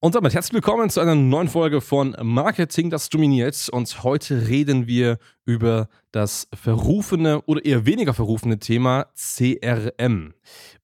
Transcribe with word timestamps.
Und 0.00 0.14
damit 0.14 0.32
herzlich 0.32 0.54
willkommen 0.54 0.90
zu 0.90 1.00
einer 1.00 1.16
neuen 1.16 1.48
Folge 1.48 1.80
von 1.80 2.14
Marketing, 2.22 2.88
das 2.88 3.08
dominiert. 3.08 3.68
Und 3.68 4.04
heute 4.04 4.46
reden 4.46 4.86
wir 4.86 5.18
über 5.44 5.88
das 6.12 6.46
verrufene 6.54 7.42
oder 7.46 7.64
eher 7.64 7.84
weniger 7.84 8.14
verrufene 8.14 8.60
Thema 8.60 9.06
CRM. 9.16 10.34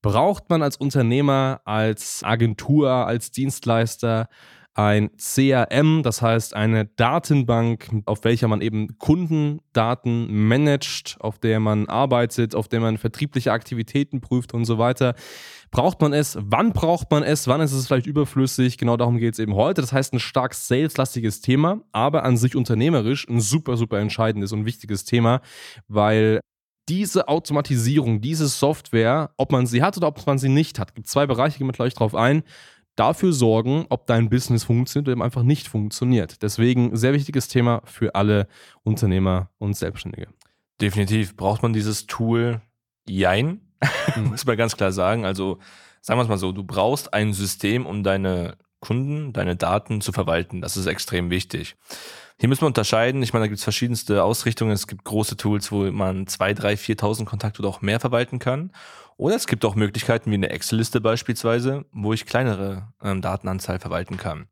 Braucht 0.01 0.49
man 0.49 0.61
als 0.61 0.75
Unternehmer, 0.75 1.61
als 1.63 2.25
Agentur, 2.25 2.89
als 2.91 3.31
Dienstleister 3.31 4.27
ein 4.75 5.09
CRM, 5.17 6.03
das 6.03 6.21
heißt 6.21 6.53
eine 6.53 6.85
Datenbank, 6.85 7.89
auf 8.05 8.25
welcher 8.25 8.49
man 8.49 8.59
eben 8.59 8.99
Kundendaten 8.99 10.47
managt, 10.47 11.15
auf 11.21 11.39
der 11.39 11.61
man 11.61 11.87
arbeitet, 11.87 12.55
auf 12.55 12.67
der 12.67 12.81
man 12.81 12.97
vertriebliche 12.97 13.53
Aktivitäten 13.53 14.19
prüft 14.19 14.53
und 14.53 14.65
so 14.65 14.77
weiter. 14.77 15.15
Braucht 15.71 16.01
man 16.01 16.11
es? 16.11 16.37
Wann 16.41 16.73
braucht 16.73 17.09
man 17.09 17.23
es? 17.23 17.47
Wann 17.47 17.61
ist 17.61 17.71
es 17.71 17.87
vielleicht 17.87 18.05
überflüssig? 18.05 18.77
Genau 18.77 18.97
darum 18.97 19.17
geht 19.17 19.33
es 19.33 19.39
eben 19.39 19.55
heute. 19.55 19.79
Das 19.79 19.93
heißt, 19.93 20.13
ein 20.13 20.19
stark 20.19 20.53
saleslastiges 20.53 21.39
Thema, 21.39 21.81
aber 21.93 22.23
an 22.23 22.35
sich 22.35 22.57
unternehmerisch 22.57 23.27
ein 23.29 23.39
super, 23.39 23.77
super 23.77 23.99
entscheidendes 23.99 24.51
und 24.51 24.65
wichtiges 24.65 25.05
Thema, 25.05 25.39
weil 25.87 26.41
diese 26.89 27.29
Automatisierung, 27.29 28.21
diese 28.21 28.47
Software, 28.47 29.31
ob 29.37 29.51
man 29.53 29.65
sie 29.67 29.81
hat 29.81 29.95
oder 29.97 30.07
ob 30.07 30.25
man 30.27 30.37
sie 30.37 30.49
nicht 30.49 30.79
hat, 30.79 30.93
gibt 30.95 31.07
zwei 31.07 31.25
Bereiche, 31.25 31.57
gehen 31.57 31.67
wir 31.67 31.73
gleich 31.73 31.93
drauf 31.93 32.13
ein 32.13 32.43
dafür 32.95 33.33
sorgen, 33.33 33.85
ob 33.89 34.07
dein 34.07 34.29
Business 34.29 34.63
funktioniert 34.63 35.07
oder 35.07 35.13
eben 35.13 35.21
einfach 35.21 35.43
nicht 35.43 35.67
funktioniert. 35.67 36.41
Deswegen 36.41 36.95
sehr 36.95 37.13
wichtiges 37.13 37.47
Thema 37.47 37.81
für 37.85 38.15
alle 38.15 38.47
Unternehmer 38.83 39.49
und 39.57 39.75
Selbstständige. 39.75 40.27
Definitiv 40.81 41.35
braucht 41.35 41.63
man 41.63 41.73
dieses 41.73 42.05
Tool. 42.07 42.61
Jein, 43.07 43.61
mhm. 44.15 44.23
muss 44.29 44.45
man 44.45 44.57
ganz 44.57 44.75
klar 44.75 44.91
sagen. 44.91 45.25
Also 45.25 45.59
sagen 46.01 46.19
wir 46.19 46.23
es 46.23 46.29
mal 46.29 46.37
so, 46.37 46.51
du 46.51 46.63
brauchst 46.63 47.13
ein 47.13 47.33
System, 47.33 47.85
um 47.85 48.03
deine 48.03 48.57
Kunden, 48.85 49.33
deine 49.33 49.55
Daten 49.55 49.99
zu 50.01 50.11
verwalten. 50.11 50.61
Das 50.61 50.77
ist 50.77 50.85
extrem 50.85 51.31
wichtig. 51.31 51.75
Hier 52.37 52.49
müssen 52.49 52.61
wir 52.61 52.67
unterscheiden. 52.67 53.23
Ich 53.23 53.33
meine, 53.33 53.45
da 53.45 53.47
gibt 53.47 53.57
es 53.57 53.63
verschiedenste 53.63 54.23
Ausrichtungen. 54.23 54.71
Es 54.71 54.87
gibt 54.87 55.05
große 55.05 55.37
Tools, 55.37 55.71
wo 55.71 55.89
man 55.91 56.27
2, 56.27 56.53
3, 56.53 56.73
4.000 56.73 57.25
Kontakte 57.25 57.61
oder 57.61 57.69
auch 57.69 57.81
mehr 57.81 57.99
verwalten 57.99 58.39
kann. 58.39 58.71
Oder 59.17 59.35
es 59.35 59.47
gibt 59.47 59.65
auch 59.65 59.75
Möglichkeiten 59.75 60.29
wie 60.29 60.35
eine 60.35 60.49
Excel-Liste 60.49 61.01
beispielsweise, 61.01 61.85
wo 61.93 62.13
ich 62.13 62.25
kleinere 62.25 62.89
ähm, 63.01 63.21
Datenanzahl 63.21 63.79
verwalten 63.79 64.17
kann. 64.17 64.47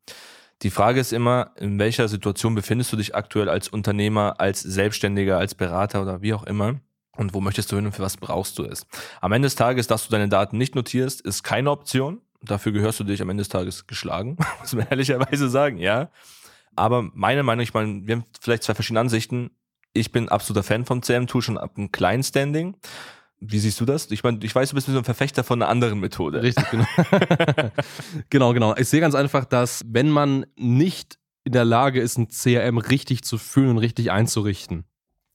Die 0.62 0.70
Frage 0.70 1.02
ist 1.02 1.12
immer, 1.12 1.52
in 1.58 1.78
welcher 1.78 2.08
Situation 2.08 2.56
befindest 2.56 2.92
du 2.94 2.98
dich 2.98 3.14
aktuell 3.14 3.50
als 3.50 3.68
Unternehmer, 3.68 4.40
als 4.40 4.62
Selbstständiger, 4.62 5.38
als 5.38 5.54
Berater 5.54 6.02
oder 6.02 6.22
wie 6.22 6.34
auch 6.34 6.44
immer? 6.44 6.80
Und 7.16 7.34
wo 7.34 7.42
möchtest 7.42 7.72
du 7.72 7.76
hin 7.76 7.86
und 7.86 7.92
für 7.92 8.02
was 8.02 8.18
brauchst 8.18 8.58
du 8.58 8.64
es? 8.64 8.88
Am 9.22 9.34
Ende 9.34 9.46
des 9.46 9.56
Tages, 9.56 9.88
dass 9.88 10.08
du 10.08 10.12
deine 10.12 10.30
Daten 10.30 10.58
nicht 10.58 10.74
notierst, 10.74 11.22
ist 11.22 11.44
keine 11.44 11.70
Option. 11.70 12.22
Dafür 12.44 12.72
gehörst 12.72 13.00
du 13.00 13.04
dich 13.04 13.22
am 13.22 13.30
Ende 13.30 13.42
des 13.42 13.50
Tages 13.50 13.88
geschlagen, 13.88 14.38
muss 14.60 14.74
man 14.74 14.88
ehrlicherweise 14.90 15.50
sagen, 15.50 15.78
ja. 15.78 16.10
Aber 16.76 17.10
meine 17.14 17.44
Meinung, 17.44 17.64
ich 17.64 17.74
meine, 17.74 18.06
wir 18.06 18.16
haben 18.16 18.26
vielleicht 18.42 18.64
zwei 18.64 18.74
verschiedene 18.74 19.00
Ansichten. 19.00 19.52
Ich 19.94 20.12
bin 20.12 20.30
absoluter 20.30 20.64
Fan 20.64 20.86
vom 20.86 21.04
CM-Tool 21.04 21.42
schon 21.42 21.58
ab 21.58 21.74
einem 21.78 21.92
kleinen 21.92 22.24
Standing. 22.24 22.76
Wie 23.40 23.60
siehst 23.60 23.80
du 23.80 23.86
das? 23.86 24.10
Ich 24.10 24.24
meine, 24.24 24.40
ich 24.42 24.56
weiß, 24.56 24.70
du 24.70 24.76
bist 24.76 24.88
so 24.88 24.98
ein 24.98 25.04
Verfechter 25.04 25.44
von 25.44 25.62
einer 25.62 25.70
anderen 25.70 26.00
Methode. 26.00 26.42
Richtig, 26.42 26.66
genau. 26.72 26.86
genau, 28.30 28.54
genau. 28.54 28.76
Ich 28.76 28.88
sehe 28.88 29.02
ganz 29.02 29.16
einfach, 29.16 29.46
dass 29.46 29.84
wenn 29.88 30.10
man 30.10 30.46
nicht 30.56 31.20
in 31.44 31.52
der 31.52 31.66
Lage 31.66 32.00
ist, 32.00 32.18
ein 32.18 32.30
CRM 32.30 32.78
richtig 32.78 33.24
zu 33.24 33.38
fühlen 33.38 33.72
und 33.72 33.78
richtig 33.80 34.12
einzurichten, 34.12 34.86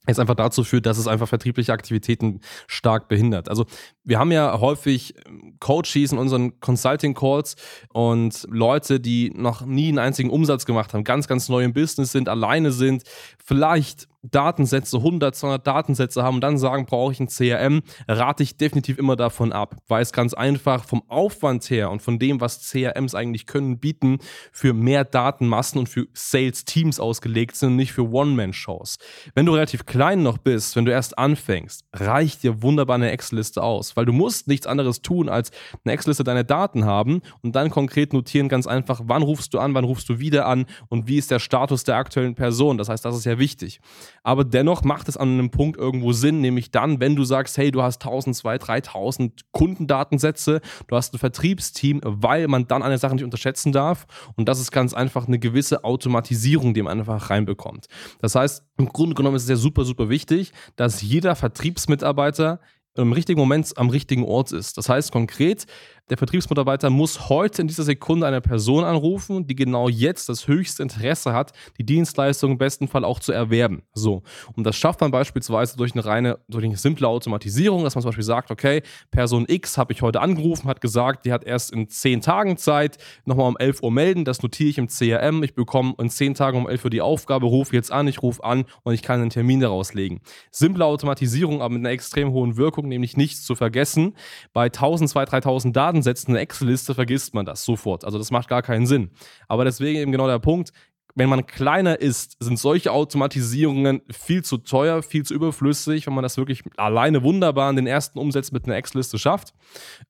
es 0.07 0.19
einfach 0.19 0.35
dazu 0.35 0.63
führt, 0.63 0.85
dass 0.85 0.97
es 0.97 1.07
einfach 1.07 1.27
vertriebliche 1.27 1.73
Aktivitäten 1.73 2.41
stark 2.67 3.07
behindert. 3.07 3.49
Also 3.49 3.65
wir 4.03 4.17
haben 4.19 4.31
ja 4.31 4.59
häufig 4.59 5.13
Coaches 5.59 6.11
in 6.11 6.17
unseren 6.17 6.59
Consulting 6.59 7.13
Calls 7.13 7.55
und 7.89 8.45
Leute, 8.49 8.99
die 8.99 9.31
noch 9.35 9.65
nie 9.65 9.89
einen 9.89 9.99
einzigen 9.99 10.29
Umsatz 10.29 10.65
gemacht 10.65 10.93
haben, 10.93 11.03
ganz, 11.03 11.27
ganz 11.27 11.49
neu 11.49 11.63
im 11.63 11.73
Business 11.73 12.11
sind, 12.11 12.29
alleine 12.29 12.71
sind, 12.71 13.03
vielleicht 13.43 14.07
Datensätze, 14.31 14.97
100, 14.97 15.35
200 15.35 15.65
Datensätze 15.65 16.23
haben 16.23 16.35
und 16.35 16.41
dann 16.41 16.57
sagen, 16.57 16.85
brauche 16.85 17.11
ich 17.11 17.19
ein 17.19 17.27
CRM, 17.27 17.81
rate 18.07 18.43
ich 18.43 18.57
definitiv 18.57 18.97
immer 18.97 19.15
davon 19.15 19.51
ab, 19.51 19.75
weil 19.87 20.01
es 20.01 20.11
ganz 20.11 20.33
einfach 20.33 20.83
vom 20.83 21.03
Aufwand 21.07 21.69
her 21.69 21.91
und 21.91 22.01
von 22.01 22.19
dem, 22.19 22.41
was 22.41 22.69
CRMs 22.69 23.15
eigentlich 23.15 23.45
können, 23.45 23.79
bieten, 23.79 24.19
für 24.51 24.73
mehr 24.73 25.05
Datenmassen 25.05 25.79
und 25.79 25.89
für 25.89 26.07
Sales-Teams 26.13 26.99
ausgelegt 26.99 27.55
sind 27.55 27.69
und 27.69 27.75
nicht 27.75 27.93
für 27.93 28.09
One-Man-Shows. 28.09 28.97
Wenn 29.35 29.45
du 29.45 29.53
relativ 29.53 29.85
klein 29.85 30.23
noch 30.23 30.37
bist, 30.37 30.75
wenn 30.75 30.85
du 30.85 30.91
erst 30.91 31.17
anfängst, 31.17 31.85
reicht 31.93 32.43
dir 32.43 32.61
wunderbar 32.61 32.95
eine 32.95 33.11
Excel-Liste 33.11 33.61
aus, 33.63 33.95
weil 33.95 34.05
du 34.05 34.13
musst 34.13 34.47
nichts 34.47 34.67
anderes 34.67 35.01
tun, 35.01 35.29
als 35.29 35.51
eine 35.83 35.93
Excel-Liste 35.93 36.23
deine 36.23 36.45
Daten 36.45 36.85
haben 36.85 37.21
und 37.41 37.55
dann 37.55 37.69
konkret 37.69 38.13
notieren, 38.13 38.49
ganz 38.49 38.67
einfach, 38.67 39.01
wann 39.05 39.23
rufst 39.23 39.53
du 39.53 39.59
an, 39.59 39.73
wann 39.73 39.85
rufst 39.85 40.09
du 40.09 40.19
wieder 40.19 40.45
an 40.45 40.65
und 40.89 41.07
wie 41.07 41.17
ist 41.17 41.31
der 41.31 41.39
Status 41.39 41.83
der 41.83 41.95
aktuellen 41.95 42.35
Person. 42.35 42.77
Das 42.77 42.89
heißt, 42.89 43.03
das 43.05 43.15
ist 43.15 43.25
ja 43.25 43.39
wichtig. 43.39 43.79
Aber 44.23 44.43
dennoch 44.43 44.83
macht 44.83 45.09
es 45.09 45.17
an 45.17 45.29
einem 45.29 45.49
Punkt 45.49 45.77
irgendwo 45.77 46.11
Sinn, 46.11 46.41
nämlich 46.41 46.71
dann, 46.71 46.99
wenn 46.99 47.15
du 47.15 47.23
sagst, 47.23 47.57
hey, 47.57 47.71
du 47.71 47.81
hast 47.81 48.03
1000, 48.03 48.35
2000, 48.35 48.67
3000 48.67 49.41
Kundendatensätze, 49.51 50.61
du 50.87 50.95
hast 50.95 51.13
ein 51.13 51.19
Vertriebsteam, 51.19 52.01
weil 52.03 52.47
man 52.47 52.67
dann 52.67 52.83
eine 52.83 52.97
Sache 52.97 53.15
nicht 53.15 53.23
unterschätzen 53.23 53.71
darf. 53.71 54.05
Und 54.35 54.49
das 54.49 54.59
ist 54.59 54.71
ganz 54.71 54.93
einfach 54.93 55.27
eine 55.27 55.39
gewisse 55.39 55.83
Automatisierung, 55.83 56.73
die 56.73 56.81
man 56.81 56.99
einfach 56.99 57.29
reinbekommt. 57.29 57.87
Das 58.19 58.35
heißt, 58.35 58.63
im 58.77 58.89
Grunde 58.89 59.15
genommen 59.15 59.35
ist 59.35 59.43
es 59.43 59.49
ja 59.49 59.55
super, 59.55 59.85
super 59.85 60.09
wichtig, 60.09 60.51
dass 60.75 61.01
jeder 61.01 61.35
Vertriebsmitarbeiter 61.35 62.59
im 62.95 63.13
richtigen 63.13 63.39
Moment 63.39 63.77
am 63.77 63.89
richtigen 63.89 64.23
Ort 64.23 64.51
ist. 64.51 64.77
Das 64.77 64.89
heißt 64.89 65.11
konkret, 65.11 65.65
der 66.09 66.17
Vertriebsmitarbeiter 66.17 66.89
muss 66.89 67.29
heute 67.29 67.61
in 67.61 67.67
dieser 67.67 67.83
Sekunde 67.83 68.27
eine 68.27 68.41
Person 68.41 68.83
anrufen, 68.83 69.47
die 69.47 69.55
genau 69.55 69.89
jetzt 69.89 70.29
das 70.29 70.47
höchste 70.47 70.83
Interesse 70.83 71.33
hat, 71.33 71.53
die 71.77 71.85
Dienstleistung 71.85 72.51
im 72.51 72.57
besten 72.57 72.87
Fall 72.87 73.03
auch 73.03 73.19
zu 73.19 73.31
erwerben. 73.31 73.83
So. 73.93 74.23
Und 74.55 74.63
das 74.65 74.75
schafft 74.75 75.01
man 75.01 75.11
beispielsweise 75.11 75.77
durch 75.77 75.93
eine 75.93 76.05
reine, 76.05 76.39
durch 76.47 76.65
eine 76.65 76.77
simple 76.77 77.07
Automatisierung, 77.07 77.83
dass 77.83 77.95
man 77.95 78.01
zum 78.01 78.09
Beispiel 78.09 78.23
sagt, 78.23 78.51
okay, 78.51 78.81
Person 79.11 79.45
X 79.47 79.77
habe 79.77 79.93
ich 79.93 80.01
heute 80.01 80.21
angerufen, 80.21 80.67
hat 80.67 80.81
gesagt, 80.81 81.25
die 81.25 81.31
hat 81.31 81.43
erst 81.43 81.71
in 81.71 81.89
zehn 81.89 82.21
Tagen 82.21 82.57
Zeit, 82.57 82.97
nochmal 83.25 83.47
um 83.47 83.57
11 83.57 83.83
Uhr 83.83 83.91
melden, 83.91 84.25
das 84.25 84.41
notiere 84.41 84.69
ich 84.69 84.77
im 84.77 84.87
CRM, 84.87 85.43
ich 85.43 85.53
bekomme 85.53 85.93
in 85.99 86.09
zehn 86.09 86.33
Tagen 86.33 86.57
um 86.57 86.67
11 86.67 86.85
Uhr 86.85 86.89
die 86.89 87.01
Aufgabe, 87.01 87.45
rufe 87.45 87.75
jetzt 87.75 87.91
an, 87.91 88.07
ich 88.07 88.21
rufe 88.21 88.43
an 88.43 88.65
und 88.83 88.93
ich 88.93 89.01
kann 89.01 89.21
einen 89.21 89.29
Termin 89.29 89.59
daraus 89.59 89.93
legen. 89.93 90.21
Simple 90.51 90.85
Automatisierung, 90.85 91.61
aber 91.61 91.73
mit 91.73 91.81
einer 91.81 91.91
extrem 91.91 92.31
hohen 92.31 92.57
Wirkung, 92.57 92.87
nämlich 92.87 93.15
nichts 93.15 93.43
zu 93.43 93.55
vergessen. 93.55 94.15
Bei 94.53 94.65
1000, 94.65 95.09
2000, 95.09 95.29
3000 95.31 95.75
Daten 95.75 95.98
setzt 96.01 96.27
eine 96.27 96.39
Excel-Liste, 96.39 96.95
vergisst 96.95 97.33
man 97.33 97.45
das 97.45 97.63
sofort. 97.63 98.05
Also 98.05 98.17
das 98.17 98.31
macht 98.31 98.47
gar 98.47 98.61
keinen 98.61 98.85
Sinn. 98.85 99.11
Aber 99.47 99.65
deswegen 99.65 99.99
eben 99.99 100.11
genau 100.11 100.27
der 100.27 100.39
Punkt, 100.39 100.71
wenn 101.15 101.29
man 101.29 101.45
kleiner 101.45 101.99
ist, 101.99 102.37
sind 102.39 102.57
solche 102.57 102.91
Automatisierungen 102.91 104.01
viel 104.09 104.43
zu 104.43 104.57
teuer, 104.57 105.03
viel 105.03 105.25
zu 105.25 105.33
überflüssig, 105.33 106.07
wenn 106.07 106.13
man 106.13 106.23
das 106.23 106.37
wirklich 106.37 106.63
alleine 106.77 107.23
wunderbar 107.23 107.69
in 107.69 107.75
den 107.75 107.87
ersten 107.87 108.19
Umsätzen 108.19 108.53
mit 108.53 108.65
einer 108.65 108.75
Excel-Liste 108.77 109.17
schafft. 109.17 109.53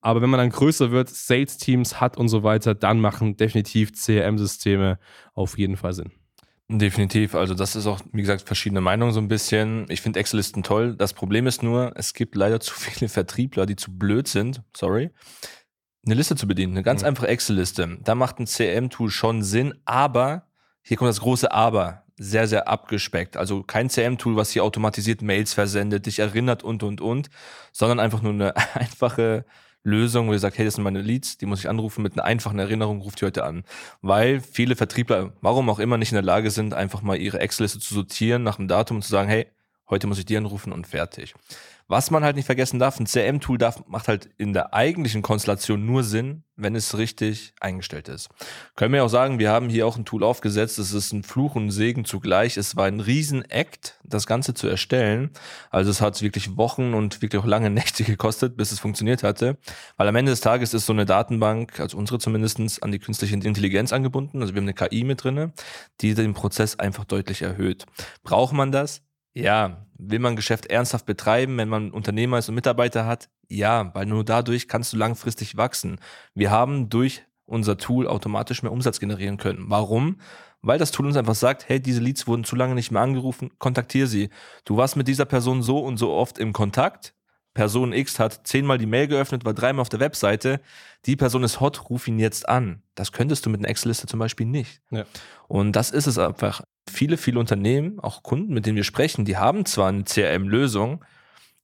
Aber 0.01 0.21
wenn 0.21 0.29
man 0.29 0.39
dann 0.39 0.49
größer 0.49 0.91
wird, 0.91 1.09
Sales-Teams 1.09 1.99
hat 1.99 2.17
und 2.17 2.29
so 2.29 2.43
weiter, 2.43 2.75
dann 2.75 2.99
machen 2.99 3.37
definitiv 3.37 3.93
CRM-Systeme 3.93 4.99
auf 5.33 5.57
jeden 5.57 5.77
Fall 5.77 5.93
Sinn. 5.93 6.11
Definitiv. 6.71 7.33
Also 7.33 7.55
das 7.55 7.75
ist 7.75 7.87
auch, 7.87 7.99
wie 8.11 8.21
gesagt, 8.21 8.43
verschiedene 8.43 8.79
Meinungen 8.79 9.11
so 9.11 9.19
ein 9.19 9.27
bisschen. 9.27 9.87
Ich 9.89 10.01
finde 10.01 10.19
Excel-Listen 10.19 10.61
toll. 10.61 10.95
Das 10.95 11.13
Problem 11.13 11.47
ist 11.47 11.63
nur, 11.63 11.93
es 11.95 12.13
gibt 12.13 12.35
leider 12.35 12.59
zu 12.59 12.75
viele 12.75 13.09
Vertriebler, 13.09 13.65
die 13.65 13.75
zu 13.75 13.97
blöd 13.97 14.27
sind, 14.27 14.61
sorry, 14.77 15.09
eine 16.09 16.17
Liste 16.17 16.35
zu 16.35 16.47
bedienen. 16.47 16.73
Eine 16.73 16.83
ganz 16.83 17.01
mhm. 17.01 17.09
einfache 17.09 17.27
Excel-Liste. 17.27 17.97
Da 18.03 18.15
macht 18.15 18.39
ein 18.39 18.45
CRM-Tool 18.45 19.11
schon 19.11 19.43
Sinn, 19.43 19.75
aber 19.85 20.43
hier 20.81 20.97
kommt 20.97 21.09
das 21.09 21.21
große 21.21 21.51
Aber. 21.51 22.03
Sehr, 22.17 22.47
sehr 22.47 22.67
abgespeckt. 22.67 23.37
Also 23.37 23.63
kein 23.63 23.87
CRM-Tool, 23.87 24.35
was 24.35 24.51
hier 24.51 24.63
automatisiert 24.63 25.21
Mails 25.21 25.53
versendet, 25.53 26.05
dich 26.05 26.19
erinnert 26.19 26.63
und, 26.63 26.83
und, 26.83 26.99
und, 26.99 27.29
sondern 27.71 27.99
einfach 27.99 28.21
nur 28.21 28.33
eine 28.33 28.55
einfache 28.73 29.45
Lösung, 29.83 30.27
wo 30.27 30.33
ihr 30.33 30.39
sagt, 30.39 30.57
hey, 30.57 30.65
das 30.65 30.75
sind 30.75 30.83
meine 30.83 31.01
Leads, 31.01 31.37
die 31.37 31.45
muss 31.45 31.59
ich 31.59 31.69
anrufen 31.69 32.01
mit 32.01 32.13
einer 32.13 32.25
einfachen 32.25 32.59
Erinnerung, 32.59 32.99
ruft 32.99 33.21
die 33.21 33.25
heute 33.25 33.45
an. 33.45 33.63
Weil 34.01 34.41
viele 34.41 34.75
Vertriebler, 34.75 35.31
warum 35.39 35.69
auch 35.69 35.79
immer, 35.79 35.97
nicht 35.97 36.11
in 36.11 36.17
der 36.17 36.23
Lage 36.23 36.51
sind, 36.51 36.73
einfach 36.73 37.01
mal 37.01 37.17
ihre 37.17 37.39
Excel-Liste 37.39 37.79
zu 37.79 37.93
sortieren 37.93 38.43
nach 38.43 38.57
dem 38.57 38.67
Datum 38.67 38.97
und 38.97 39.03
zu 39.03 39.09
sagen, 39.09 39.29
hey, 39.29 39.47
Heute 39.89 40.05
muss 40.05 40.19
ich 40.19 40.25
die 40.25 40.37
anrufen 40.37 40.71
und 40.71 40.85
fertig. 40.85 41.33
Was 41.89 42.11
man 42.11 42.23
halt 42.23 42.35
nicht 42.35 42.45
vergessen 42.45 42.77
darf, 42.77 42.99
ein 42.99 43.07
CRM-Tool 43.07 43.57
macht 43.87 44.07
halt 44.07 44.29
in 44.37 44.53
der 44.53 44.75
eigentlichen 44.75 45.23
Konstellation 45.23 45.87
nur 45.87 46.03
Sinn, 46.03 46.43
wenn 46.55 46.75
es 46.75 46.99
richtig 46.99 47.55
eingestellt 47.59 48.07
ist. 48.09 48.29
Können 48.75 48.93
wir 48.93 49.03
auch 49.03 49.09
sagen, 49.09 49.39
wir 49.39 49.49
haben 49.49 49.69
hier 49.69 49.87
auch 49.87 49.97
ein 49.97 50.05
Tool 50.05 50.23
aufgesetzt, 50.23 50.77
das 50.77 50.93
ist 50.93 51.13
ein 51.13 51.23
Fluch 51.23 51.55
und 51.55 51.65
ein 51.65 51.71
Segen 51.71 52.05
zugleich. 52.05 52.57
Es 52.57 52.75
war 52.75 52.85
ein 52.85 52.99
Riesen-Act, 52.99 53.99
das 54.03 54.27
Ganze 54.27 54.53
zu 54.53 54.67
erstellen. 54.67 55.31
Also 55.71 55.89
es 55.89 55.99
hat 55.99 56.21
wirklich 56.21 56.57
Wochen 56.57 56.93
und 56.93 57.23
wirklich 57.23 57.41
auch 57.41 57.47
lange 57.47 57.69
Nächte 57.71 58.03
gekostet, 58.03 58.55
bis 58.55 58.71
es 58.71 58.79
funktioniert 58.79 59.23
hatte. 59.23 59.57
Weil 59.97 60.07
am 60.07 60.15
Ende 60.15 60.31
des 60.31 60.41
Tages 60.41 60.75
ist 60.75 60.85
so 60.85 60.93
eine 60.93 61.07
Datenbank, 61.07 61.79
also 61.79 61.97
unsere 61.97 62.19
zumindestens 62.19 62.79
an 62.83 62.91
die 62.91 62.99
künstliche 62.99 63.33
Intelligenz 63.33 63.93
angebunden. 63.93 64.43
Also 64.43 64.53
wir 64.53 64.61
haben 64.61 64.69
eine 64.69 64.75
KI 64.75 65.03
mit 65.03 65.23
drinne, 65.23 65.53
die 66.01 66.13
den 66.13 66.35
Prozess 66.35 66.77
einfach 66.77 67.05
deutlich 67.05 67.41
erhöht. 67.41 67.87
Braucht 68.21 68.53
man 68.53 68.71
das? 68.71 69.01
Ja, 69.33 69.87
will 69.99 70.19
man 70.19 70.35
Geschäft 70.35 70.65
ernsthaft 70.67 71.05
betreiben, 71.05 71.57
wenn 71.57 71.69
man 71.69 71.91
Unternehmer 71.91 72.39
ist 72.39 72.49
und 72.49 72.55
Mitarbeiter 72.55 73.05
hat? 73.05 73.29
Ja, 73.47 73.93
weil 73.93 74.05
nur 74.05 74.23
dadurch 74.23 74.67
kannst 74.67 74.93
du 74.93 74.97
langfristig 74.97 75.57
wachsen. 75.57 75.99
Wir 76.33 76.49
haben 76.49 76.89
durch 76.89 77.23
unser 77.45 77.77
Tool 77.77 78.07
automatisch 78.07 78.63
mehr 78.63 78.71
Umsatz 78.71 78.99
generieren 78.99 79.37
können. 79.37 79.65
Warum? 79.67 80.19
Weil 80.61 80.79
das 80.79 80.91
Tool 80.91 81.05
uns 81.05 81.17
einfach 81.17 81.35
sagt, 81.35 81.67
hey, 81.67 81.79
diese 81.79 82.01
Leads 82.01 82.27
wurden 82.27 82.43
zu 82.43 82.55
lange 82.55 82.75
nicht 82.75 82.91
mehr 82.91 83.01
angerufen, 83.01 83.51
kontaktiere 83.59 84.07
sie. 84.07 84.29
Du 84.65 84.77
warst 84.77 84.95
mit 84.95 85.07
dieser 85.07 85.25
Person 85.25 85.61
so 85.61 85.79
und 85.79 85.97
so 85.97 86.11
oft 86.11 86.37
im 86.37 86.53
Kontakt. 86.53 87.13
Person 87.53 87.91
X 87.93 88.19
hat 88.19 88.47
zehnmal 88.47 88.77
die 88.77 88.85
Mail 88.85 89.07
geöffnet, 89.07 89.43
war 89.43 89.53
dreimal 89.53 89.81
auf 89.81 89.89
der 89.89 89.99
Webseite. 89.99 90.61
Die 91.05 91.15
Person 91.15 91.43
ist 91.43 91.59
hot, 91.59 91.89
ruf 91.89 92.07
ihn 92.07 92.19
jetzt 92.19 92.47
an. 92.47 92.83
Das 92.95 93.11
könntest 93.11 93.45
du 93.45 93.49
mit 93.49 93.59
einer 93.59 93.69
Excel-Liste 93.69 94.07
zum 94.07 94.19
Beispiel 94.19 94.45
nicht. 94.45 94.81
Ja. 94.91 95.05
Und 95.47 95.73
das 95.75 95.91
ist 95.91 96.07
es 96.07 96.17
einfach 96.17 96.61
viele, 96.99 97.15
viele 97.15 97.39
Unternehmen, 97.39 97.97
auch 98.01 98.23
Kunden, 98.23 98.53
mit 98.53 98.65
denen 98.65 98.75
wir 98.75 98.83
sprechen, 98.83 99.23
die 99.23 99.37
haben 99.37 99.63
zwar 99.63 99.87
eine 99.87 100.03
CRM-Lösung, 100.03 101.05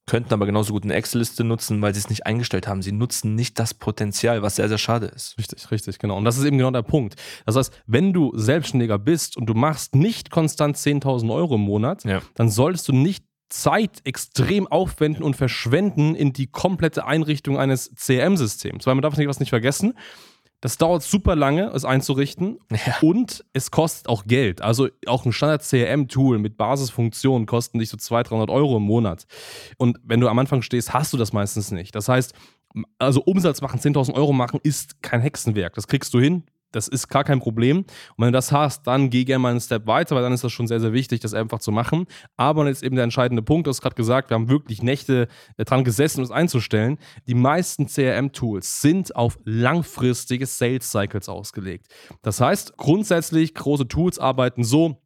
könnten 0.06 0.32
aber 0.32 0.46
genauso 0.46 0.72
gut 0.72 0.84
eine 0.84 0.94
Excel-Liste 0.94 1.44
nutzen, 1.44 1.82
weil 1.82 1.92
sie 1.92 2.00
es 2.00 2.08
nicht 2.08 2.24
eingestellt 2.24 2.66
haben. 2.66 2.80
Sie 2.80 2.92
nutzen 2.92 3.34
nicht 3.34 3.58
das 3.58 3.74
Potenzial, 3.74 4.40
was 4.40 4.56
sehr, 4.56 4.70
sehr 4.70 4.78
schade 4.78 5.06
ist. 5.06 5.36
Richtig, 5.36 5.70
richtig, 5.70 5.98
genau. 5.98 6.16
Und 6.16 6.24
das 6.24 6.38
ist 6.38 6.44
eben 6.46 6.56
genau 6.56 6.70
der 6.70 6.80
Punkt. 6.80 7.16
Das 7.44 7.54
heißt, 7.54 7.82
wenn 7.86 8.14
du 8.14 8.32
Selbstständiger 8.34 8.98
bist 8.98 9.36
und 9.36 9.44
du 9.44 9.52
machst 9.52 9.94
nicht 9.94 10.30
konstant 10.30 10.78
10.000 10.78 11.30
Euro 11.34 11.56
im 11.56 11.62
Monat, 11.62 12.04
ja. 12.04 12.22
dann 12.34 12.48
solltest 12.48 12.88
du 12.88 12.92
nicht 12.92 13.26
Zeit 13.50 14.00
extrem 14.04 14.66
aufwenden 14.66 15.22
und 15.22 15.36
verschwenden 15.36 16.14
in 16.14 16.32
die 16.32 16.46
komplette 16.46 17.04
Einrichtung 17.04 17.58
eines 17.58 17.94
CRM-Systems. 17.94 18.86
Weil 18.86 18.94
man 18.94 19.02
darf 19.02 19.18
nicht 19.18 19.28
was 19.28 19.40
nicht 19.40 19.50
vergessen. 19.50 19.92
Das 20.66 20.78
dauert 20.78 21.04
super 21.04 21.36
lange, 21.36 21.68
es 21.68 21.84
einzurichten. 21.84 22.58
Ja. 22.72 22.96
Und 23.00 23.44
es 23.52 23.70
kostet 23.70 24.08
auch 24.08 24.24
Geld. 24.24 24.62
Also 24.62 24.88
auch 25.06 25.24
ein 25.24 25.30
Standard-CRM-Tool 25.30 26.40
mit 26.40 26.56
Basisfunktionen 26.56 27.46
kosten 27.46 27.78
dich 27.78 27.88
so 27.88 27.96
200, 27.96 28.30
300 28.32 28.50
Euro 28.50 28.78
im 28.78 28.82
Monat. 28.82 29.28
Und 29.76 29.96
wenn 30.02 30.18
du 30.18 30.26
am 30.26 30.40
Anfang 30.40 30.62
stehst, 30.62 30.92
hast 30.92 31.12
du 31.12 31.18
das 31.18 31.32
meistens 31.32 31.70
nicht. 31.70 31.94
Das 31.94 32.08
heißt, 32.08 32.34
also 32.98 33.22
Umsatz 33.22 33.60
machen, 33.60 33.78
10.000 33.78 34.14
Euro 34.14 34.32
machen, 34.32 34.58
ist 34.64 35.04
kein 35.04 35.20
Hexenwerk. 35.20 35.74
Das 35.74 35.86
kriegst 35.86 36.12
du 36.14 36.18
hin. 36.18 36.42
Das 36.76 36.88
ist 36.88 37.08
gar 37.08 37.24
kein 37.24 37.40
Problem. 37.40 37.78
Und 37.78 37.86
wenn 38.18 38.26
du 38.26 38.32
das 38.32 38.52
hast, 38.52 38.86
dann 38.86 39.08
geh 39.08 39.24
gerne 39.24 39.38
mal 39.38 39.50
einen 39.50 39.60
Step 39.60 39.86
weiter, 39.86 40.14
weil 40.14 40.22
dann 40.22 40.34
ist 40.34 40.44
das 40.44 40.52
schon 40.52 40.66
sehr, 40.66 40.78
sehr 40.78 40.92
wichtig, 40.92 41.20
das 41.20 41.32
einfach 41.32 41.58
zu 41.58 41.72
machen. 41.72 42.06
Aber 42.36 42.66
jetzt 42.68 42.82
eben 42.82 42.96
der 42.96 43.04
entscheidende 43.04 43.42
Punkt, 43.42 43.66
du 43.66 43.70
hast 43.70 43.80
gerade 43.80 43.94
gesagt, 43.94 44.28
wir 44.28 44.34
haben 44.34 44.50
wirklich 44.50 44.82
Nächte 44.82 45.26
äh, 45.56 45.64
dran 45.64 45.84
gesessen, 45.84 46.20
um 46.20 46.24
es 46.24 46.30
einzustellen. 46.30 46.98
Die 47.28 47.34
meisten 47.34 47.86
CRM-Tools 47.86 48.82
sind 48.82 49.16
auf 49.16 49.38
langfristige 49.44 50.44
Sales-Cycles 50.44 51.30
ausgelegt. 51.30 51.86
Das 52.20 52.42
heißt, 52.42 52.76
grundsätzlich, 52.76 53.54
große 53.54 53.88
Tools 53.88 54.18
arbeiten 54.18 54.62
so, 54.62 55.00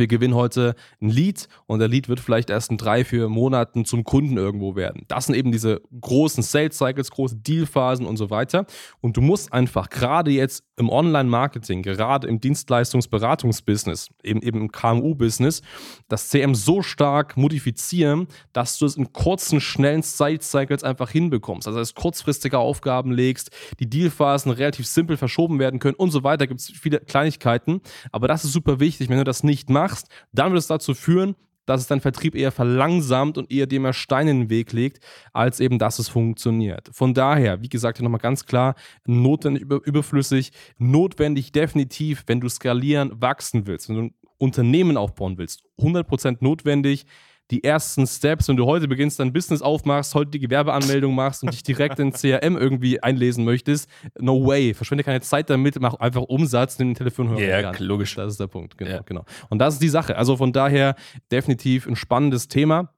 wir 0.00 0.06
gewinnen 0.06 0.34
heute 0.34 0.74
ein 1.00 1.08
Lead 1.08 1.48
und 1.66 1.78
der 1.78 1.88
Lead 1.88 2.08
wird 2.08 2.20
vielleicht 2.20 2.50
erst 2.50 2.70
in 2.70 2.76
drei, 2.76 3.04
vier 3.04 3.28
Monaten 3.28 3.84
zum 3.84 4.04
Kunden 4.04 4.36
irgendwo 4.36 4.76
werden. 4.76 5.04
Das 5.08 5.26
sind 5.26 5.34
eben 5.34 5.52
diese 5.52 5.80
großen 6.00 6.42
Sales 6.42 6.76
Cycles, 6.78 7.10
große 7.10 7.36
Dealphasen 7.36 8.06
und 8.06 8.16
so 8.16 8.30
weiter. 8.30 8.66
Und 9.00 9.16
du 9.16 9.20
musst 9.20 9.52
einfach 9.52 9.90
gerade 9.90 10.30
jetzt 10.30 10.64
im 10.76 10.90
Online-Marketing, 10.90 11.82
gerade 11.82 12.26
im 12.26 12.40
Dienstleistungsberatungsbusiness, 12.40 14.08
eben, 14.22 14.42
eben 14.42 14.60
im 14.62 14.72
KMU-Business, 14.72 15.62
das 16.08 16.28
CM 16.28 16.54
so 16.54 16.82
stark 16.82 17.36
modifizieren, 17.36 18.26
dass 18.52 18.78
du 18.78 18.86
es 18.86 18.96
in 18.96 19.12
kurzen, 19.12 19.60
schnellen 19.60 20.02
Sales 20.02 20.50
Cycles 20.50 20.82
einfach 20.82 21.10
hinbekommst. 21.10 21.68
Also, 21.68 21.78
dass 21.78 21.94
kurzfristige 21.94 22.58
Aufgaben 22.58 23.12
legst, 23.12 23.50
die 23.78 23.88
Dealphasen 23.88 24.50
relativ 24.50 24.86
simpel 24.86 25.16
verschoben 25.16 25.58
werden 25.58 25.78
können 25.78 25.94
und 25.94 26.10
so 26.10 26.24
weiter. 26.24 26.46
Gibt 26.46 26.60
es 26.60 26.70
viele 26.70 27.00
Kleinigkeiten. 27.00 27.80
Aber 28.10 28.28
das 28.28 28.44
ist 28.44 28.52
super 28.52 28.80
wichtig. 28.80 29.08
Wenn 29.08 29.18
du 29.18 29.24
das 29.24 29.44
nicht 29.44 29.70
machst, 29.70 29.83
machst, 29.84 30.08
dann 30.32 30.52
wird 30.52 30.60
es 30.60 30.66
dazu 30.66 30.94
führen, 30.94 31.36
dass 31.66 31.80
es 31.80 31.86
dein 31.86 32.00
Vertrieb 32.00 32.34
eher 32.34 32.52
verlangsamt 32.52 33.38
und 33.38 33.50
eher 33.50 33.66
dem 33.66 33.90
Steine 33.92 34.30
in 34.30 34.40
den 34.40 34.50
Weg 34.50 34.72
legt, 34.72 35.04
als 35.32 35.60
eben, 35.60 35.78
dass 35.78 35.98
es 35.98 36.08
funktioniert. 36.08 36.90
Von 36.92 37.14
daher, 37.14 37.62
wie 37.62 37.68
gesagt, 37.68 37.98
hier 37.98 38.04
nochmal 38.04 38.20
ganz 38.20 38.44
klar, 38.44 38.74
notwendig 39.06 39.62
überflüssig, 39.62 40.52
notwendig 40.78 41.52
definitiv, 41.52 42.24
wenn 42.26 42.40
du 42.40 42.48
skalieren, 42.48 43.12
wachsen 43.20 43.66
willst, 43.66 43.88
wenn 43.88 43.96
du 43.96 44.02
ein 44.02 44.14
Unternehmen 44.38 44.96
aufbauen 44.96 45.38
willst, 45.38 45.62
100% 45.78 46.38
notwendig, 46.40 47.06
die 47.50 47.62
ersten 47.62 48.06
Steps, 48.06 48.48
wenn 48.48 48.56
du 48.56 48.64
heute 48.64 48.88
beginnst, 48.88 49.20
dein 49.20 49.32
Business 49.32 49.60
aufmachst, 49.60 50.14
heute 50.14 50.30
die 50.30 50.40
Gewerbeanmeldung 50.40 51.14
machst 51.14 51.42
und 51.42 51.52
dich 51.52 51.62
direkt 51.62 51.98
in 51.98 52.12
CRM 52.12 52.56
irgendwie 52.56 53.02
einlesen 53.02 53.44
möchtest, 53.44 53.88
no 54.18 54.46
way. 54.46 54.72
Verschwende 54.72 55.04
keine 55.04 55.20
Zeit 55.20 55.50
damit, 55.50 55.78
mach 55.80 55.94
einfach 55.94 56.22
Umsatz, 56.22 56.78
nimm 56.78 56.88
den 56.88 56.94
Telefonhörer. 56.94 57.40
Ja, 57.40 57.72
logisch. 57.78 58.14
Das 58.14 58.32
ist 58.32 58.40
der 58.40 58.46
Punkt. 58.46 58.78
Genau, 58.78 58.90
ja. 58.90 59.02
genau. 59.02 59.24
Und 59.50 59.58
das 59.58 59.74
ist 59.74 59.82
die 59.82 59.88
Sache. 59.88 60.16
Also 60.16 60.36
von 60.36 60.52
daher 60.52 60.96
definitiv 61.30 61.86
ein 61.86 61.96
spannendes 61.96 62.48
Thema, 62.48 62.94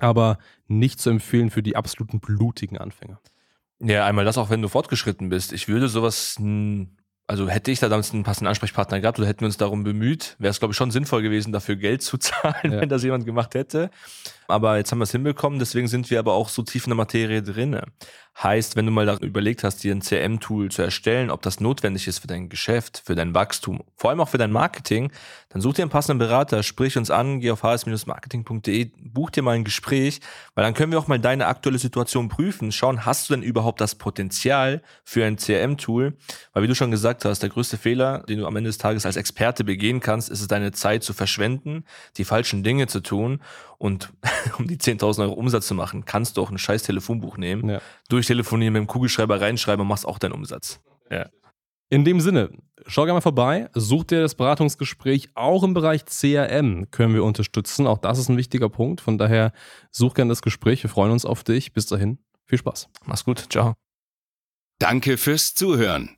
aber 0.00 0.38
nicht 0.66 1.00
zu 1.00 1.08
empfehlen 1.10 1.50
für 1.50 1.62
die 1.62 1.74
absoluten 1.74 2.20
blutigen 2.20 2.76
Anfänger. 2.76 3.20
Ja, 3.80 4.04
einmal 4.06 4.24
das 4.24 4.38
auch, 4.38 4.50
wenn 4.50 4.60
du 4.60 4.68
fortgeschritten 4.68 5.28
bist. 5.28 5.52
Ich 5.52 5.68
würde 5.68 5.88
sowas 5.88 6.36
also 7.28 7.46
hätte 7.46 7.70
ich 7.70 7.78
da 7.78 7.90
damals 7.90 8.12
einen 8.12 8.24
passenden 8.24 8.48
Ansprechpartner 8.48 9.00
gehabt 9.00 9.18
oder 9.18 9.28
hätten 9.28 9.40
wir 9.40 9.46
uns 9.46 9.58
darum 9.58 9.84
bemüht, 9.84 10.34
wäre 10.38 10.50
es, 10.50 10.58
glaube 10.58 10.72
ich, 10.72 10.78
schon 10.78 10.90
sinnvoll 10.90 11.20
gewesen, 11.20 11.52
dafür 11.52 11.76
Geld 11.76 12.02
zu 12.02 12.16
zahlen, 12.18 12.72
ja. 12.72 12.80
wenn 12.80 12.88
das 12.88 13.04
jemand 13.04 13.26
gemacht 13.26 13.54
hätte. 13.54 13.90
Aber 14.50 14.78
jetzt 14.78 14.90
haben 14.90 14.98
wir 14.98 15.04
es 15.04 15.12
hinbekommen, 15.12 15.58
deswegen 15.58 15.88
sind 15.88 16.10
wir 16.10 16.18
aber 16.18 16.32
auch 16.32 16.48
so 16.48 16.62
tief 16.62 16.86
in 16.86 16.90
der 16.90 16.96
Materie 16.96 17.42
drinne. 17.42 17.84
Heißt, 18.42 18.76
wenn 18.76 18.86
du 18.86 18.92
mal 18.92 19.18
überlegt 19.20 19.62
hast, 19.62 19.84
dir 19.84 19.94
ein 19.94 20.00
CRM-Tool 20.00 20.70
zu 20.70 20.80
erstellen, 20.80 21.30
ob 21.30 21.42
das 21.42 21.60
notwendig 21.60 22.06
ist 22.06 22.20
für 22.20 22.28
dein 22.28 22.48
Geschäft, 22.48 23.02
für 23.04 23.14
dein 23.14 23.34
Wachstum, 23.34 23.82
vor 23.96 24.08
allem 24.08 24.20
auch 24.20 24.28
für 24.28 24.38
dein 24.38 24.52
Marketing, 24.52 25.10
dann 25.50 25.60
such 25.60 25.74
dir 25.74 25.82
einen 25.82 25.90
passenden 25.90 26.18
Berater, 26.18 26.62
sprich 26.62 26.96
uns 26.96 27.10
an, 27.10 27.40
geh 27.40 27.50
auf 27.50 27.62
hs-marketing.de, 27.62 28.92
buch 28.96 29.30
dir 29.30 29.42
mal 29.42 29.56
ein 29.56 29.64
Gespräch, 29.64 30.20
weil 30.54 30.64
dann 30.64 30.72
können 30.72 30.92
wir 30.92 30.98
auch 30.98 31.08
mal 31.08 31.18
deine 31.18 31.46
aktuelle 31.46 31.78
Situation 31.78 32.28
prüfen, 32.28 32.72
schauen, 32.72 33.04
hast 33.04 33.28
du 33.28 33.34
denn 33.34 33.42
überhaupt 33.42 33.80
das 33.80 33.96
Potenzial 33.96 34.82
für 35.04 35.26
ein 35.26 35.36
CRM-Tool? 35.36 36.16
Weil 36.52 36.62
wie 36.62 36.68
du 36.68 36.74
schon 36.74 36.92
gesagt 37.18 37.32
hast, 37.32 37.42
der 37.42 37.50
größte 37.50 37.76
Fehler, 37.76 38.24
den 38.28 38.38
du 38.38 38.46
am 38.46 38.56
Ende 38.56 38.68
des 38.68 38.78
Tages 38.78 39.06
als 39.06 39.16
Experte 39.16 39.64
begehen 39.64 40.00
kannst, 40.00 40.30
ist 40.30 40.40
es 40.40 40.48
deine 40.48 40.72
Zeit 40.72 41.02
zu 41.02 41.12
verschwenden, 41.12 41.84
die 42.16 42.24
falschen 42.24 42.62
Dinge 42.62 42.86
zu 42.86 43.00
tun 43.00 43.40
und 43.78 44.12
um 44.58 44.66
die 44.66 44.76
10.000 44.76 45.22
Euro 45.22 45.34
Umsatz 45.34 45.66
zu 45.66 45.74
machen, 45.74 46.04
kannst 46.04 46.36
du 46.36 46.42
auch 46.42 46.50
ein 46.50 46.58
scheiß 46.58 46.82
Telefonbuch 46.82 47.36
nehmen, 47.36 47.68
ja. 47.68 47.80
durchtelefonieren, 48.08 48.72
mit 48.72 48.80
dem 48.80 48.86
Kugelschreiber 48.86 49.40
reinschreiben 49.40 49.82
und 49.82 49.88
machst 49.88 50.06
auch 50.06 50.18
deinen 50.18 50.32
Umsatz. 50.32 50.80
Ja. 51.10 51.28
In 51.90 52.04
dem 52.04 52.20
Sinne, 52.20 52.50
schau 52.86 53.04
gerne 53.04 53.14
mal 53.14 53.20
vorbei, 53.22 53.70
such 53.74 54.04
dir 54.04 54.20
das 54.20 54.34
Beratungsgespräch. 54.34 55.30
Auch 55.34 55.62
im 55.62 55.72
Bereich 55.72 56.04
CRM 56.04 56.90
können 56.90 57.14
wir 57.14 57.24
unterstützen. 57.24 57.86
Auch 57.86 57.98
das 57.98 58.18
ist 58.18 58.28
ein 58.28 58.36
wichtiger 58.36 58.68
Punkt. 58.68 59.00
Von 59.00 59.16
daher 59.16 59.52
such 59.90 60.14
gerne 60.14 60.28
das 60.28 60.42
Gespräch. 60.42 60.82
Wir 60.82 60.90
freuen 60.90 61.12
uns 61.12 61.24
auf 61.24 61.44
dich. 61.44 61.72
Bis 61.72 61.86
dahin, 61.86 62.18
viel 62.44 62.58
Spaß. 62.58 62.88
Mach's 63.06 63.24
gut. 63.24 63.46
Ciao. 63.50 63.74
Danke 64.78 65.16
fürs 65.16 65.54
Zuhören. 65.54 66.17